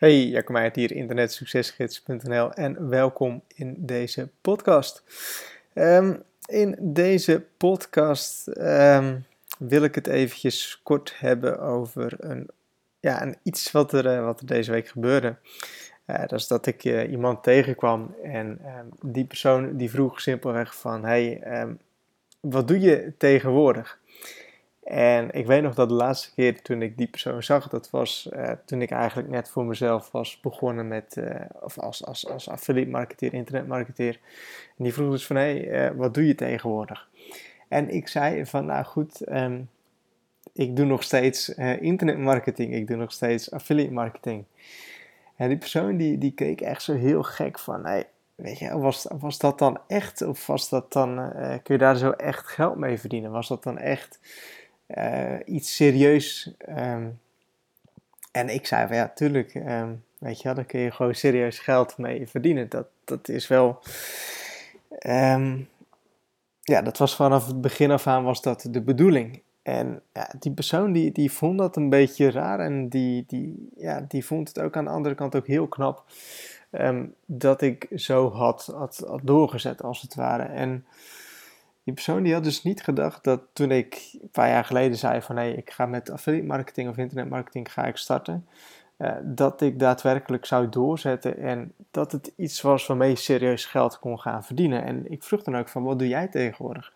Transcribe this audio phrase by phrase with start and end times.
[0.00, 5.02] Hey, Jacco Meijert hier, internetsuccesgids.nl en welkom in deze podcast.
[5.72, 9.18] Ehm, in deze podcast ehm,
[9.58, 12.48] wil ik het eventjes kort hebben over een,
[13.00, 15.36] ja, een iets wat er, eh, wat er deze week gebeurde.
[16.06, 20.74] Uh, dat is dat ik uh, iemand tegenkwam en ehm, die persoon die vroeg simpelweg
[20.74, 21.42] van, hey,
[22.40, 23.98] wat doe je tegenwoordig?
[24.90, 28.28] En ik weet nog dat de laatste keer toen ik die persoon zag, dat was
[28.32, 32.48] uh, toen ik eigenlijk net voor mezelf was begonnen met, uh, of als, als, als
[32.48, 34.18] affiliate marketeer, internetmarketeer.
[34.78, 37.08] En die vroeg dus van, hé, hey, uh, wat doe je tegenwoordig?
[37.68, 39.68] En ik zei van, nou goed, um,
[40.52, 41.48] ik doe nog steeds
[41.80, 44.44] internetmarketing, ik doe nog steeds affiliate marketing.
[45.36, 49.06] En die persoon die, die keek echt zo heel gek van, hey, weet je, was,
[49.18, 52.98] was dat dan echt, of was dat dan, kun je daar zo echt geld mee
[52.98, 53.30] verdienen?
[53.30, 54.18] Was dat dan echt
[54.98, 56.54] uh, iets serieus.
[56.68, 57.20] Um,
[58.32, 61.58] en ik zei van ja, tuurlijk, um, weet je wel, daar kun je gewoon serieus
[61.58, 62.68] geld mee verdienen.
[62.68, 63.82] Dat, dat is wel.
[65.06, 65.68] Um,
[66.62, 69.42] ja, dat was vanaf het begin af aan was dat de bedoeling.
[69.62, 74.04] En ja, die persoon die, die vond dat een beetje raar en die, die, ja,
[74.08, 76.04] die vond het ook aan de andere kant ook heel knap
[77.26, 80.42] dat ik zo had, had, had doorgezet als het ware.
[80.42, 80.86] En
[81.84, 85.22] die persoon die had dus niet gedacht dat toen ik een paar jaar geleden zei
[85.22, 88.46] van nee, ik ga met affiliate marketing of internetmarketing ga ik starten,
[88.98, 93.98] uh, dat ik daadwerkelijk zou doorzetten en dat het iets was waarmee je serieus geld
[93.98, 94.84] kon gaan verdienen.
[94.84, 96.92] En ik vroeg dan ook van wat doe jij tegenwoordig?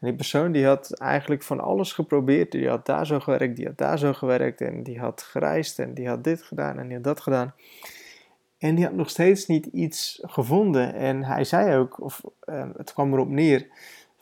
[0.00, 2.52] En die persoon die had eigenlijk van alles geprobeerd.
[2.52, 5.94] Die had daar zo gewerkt, die had daar zo gewerkt en die had gereisd en
[5.94, 7.54] die had dit gedaan en die had dat gedaan.
[8.58, 10.94] En die had nog steeds niet iets gevonden.
[10.94, 13.66] En hij zei ook, of uh, het kwam erop neer,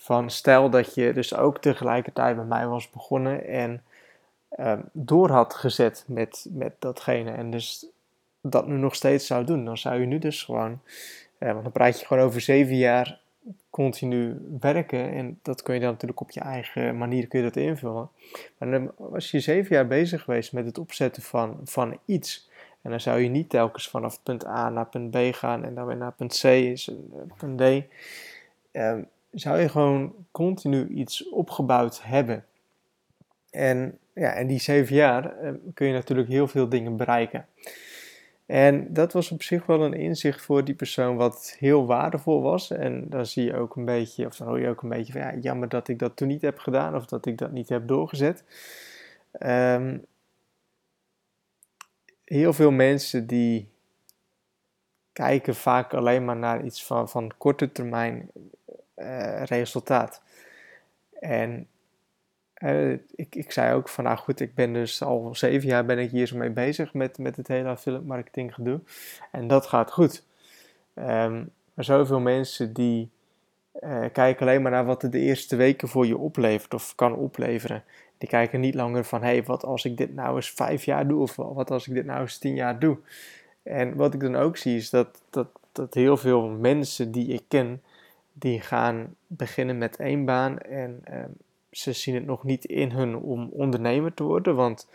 [0.06, 3.82] van stel dat je dus ook tegelijkertijd met mij was begonnen en
[4.58, 7.86] uh, door had gezet met, met datgene en dus
[8.40, 10.80] dat nu nog steeds zou doen, dan zou je nu dus gewoon,
[11.38, 13.20] uh, want dan praat je gewoon over zeven jaar
[13.70, 17.56] continu werken en dat kun je dan natuurlijk op je eigen manier kun je dat
[17.56, 18.08] invullen.
[18.58, 22.50] Maar dan was je zeven jaar bezig geweest met het opzetten van, van iets.
[22.82, 25.86] En dan zou je niet telkens vanaf punt A naar punt B gaan en dan
[25.86, 26.90] weer naar punt C, is
[27.38, 27.62] punt D.
[28.72, 32.44] Um, zou je gewoon continu iets opgebouwd hebben.
[33.50, 37.46] En, ja, en die zeven jaar eh, kun je natuurlijk heel veel dingen bereiken.
[38.46, 42.70] En dat was op zich wel een inzicht voor die persoon wat heel waardevol was.
[42.70, 45.20] En dan zie je ook een beetje, of dan hoor je ook een beetje van
[45.20, 47.88] ja, jammer dat ik dat toen niet heb gedaan of dat ik dat niet heb
[47.88, 48.44] doorgezet.
[49.40, 50.04] Um,
[52.24, 53.68] heel veel mensen die
[55.12, 58.30] kijken vaak alleen maar naar iets van, van korte termijn
[58.96, 60.22] uh, resultaat.
[61.20, 61.66] En
[62.58, 65.98] uh, ik, ik zei ook van, nou goed, ik ben dus al zeven jaar ben
[65.98, 68.80] ik hier zo mee bezig met, met het hele affiliate marketing gedoe.
[69.32, 70.24] En dat gaat goed.
[70.94, 73.10] Um, maar zoveel mensen die
[73.80, 77.14] uh, kijken alleen maar naar wat het de eerste weken voor je oplevert of kan
[77.14, 77.84] opleveren.
[78.18, 81.08] Die kijken niet langer van, hé, hey, wat als ik dit nou eens vijf jaar
[81.08, 82.98] doe of wat als ik dit nou eens tien jaar doe.
[83.62, 87.42] En wat ik dan ook zie is dat, dat, dat heel veel mensen die ik
[87.48, 87.82] ken,
[88.38, 91.36] die gaan beginnen met één baan en um,
[91.70, 94.88] ze zien het nog niet in hun om ondernemer te worden, want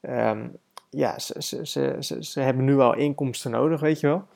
[0.00, 0.56] um,
[0.90, 4.26] ja, ze, ze, ze, ze, ze hebben nu al inkomsten nodig, weet je wel.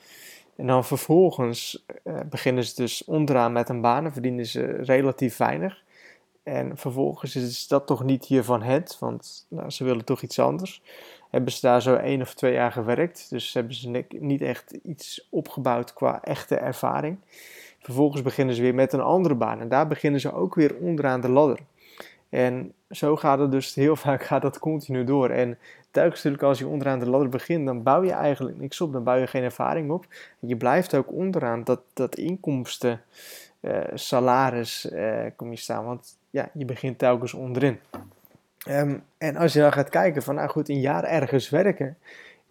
[0.56, 5.36] En dan vervolgens uh, beginnen ze dus onderaan met een baan en verdienen ze relatief
[5.36, 5.82] weinig.
[6.42, 10.82] En vervolgens is dat toch niet hiervan het, want nou, ze willen toch iets anders.
[11.30, 15.26] Hebben ze daar zo één of twee jaar gewerkt, dus hebben ze niet echt iets
[15.30, 17.18] opgebouwd qua echte ervaring.
[17.82, 21.20] Vervolgens beginnen ze weer met een andere baan en daar beginnen ze ook weer onderaan
[21.20, 21.58] de ladder.
[22.28, 25.30] En zo gaat het dus heel vaak gaat dat continu door.
[25.30, 25.58] En
[25.90, 29.04] telkens natuurlijk als je onderaan de ladder begint, dan bouw je eigenlijk niks op, dan
[29.04, 30.06] bouw je geen ervaring op.
[30.38, 33.00] Je blijft ook onderaan dat, dat inkomsten,
[33.60, 37.78] uh, salaris uh, kom je staan, want ja, je begint telkens onderin.
[38.68, 41.96] Um, en als je dan gaat kijken van, nou goed, een jaar ergens werken,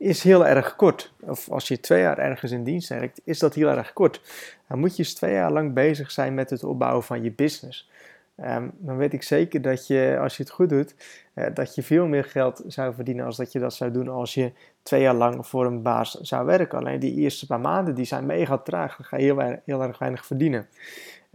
[0.01, 1.13] is heel erg kort.
[1.19, 4.21] Of als je twee jaar ergens in dienst werkt, is dat heel erg kort.
[4.67, 7.89] Dan moet je eens twee jaar lang bezig zijn met het opbouwen van je business.
[8.37, 10.95] Um, dan weet ik zeker dat je, als je het goed doet,
[11.35, 14.33] uh, dat je veel meer geld zou verdienen als dat je dat zou doen als
[14.33, 14.51] je
[14.83, 16.77] twee jaar lang voor een baas zou werken.
[16.77, 18.97] Alleen die eerste paar maanden, die zijn mega traag.
[18.97, 20.67] Dan ga je heel, heel erg weinig verdienen.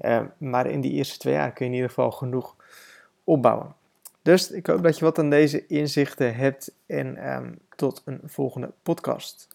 [0.01, 2.57] Uh, maar in die eerste twee jaar kun je in ieder geval genoeg
[3.25, 3.75] opbouwen.
[4.23, 8.73] Dus ik hoop dat je wat aan deze inzichten hebt en um, tot een volgende
[8.83, 9.49] podcast.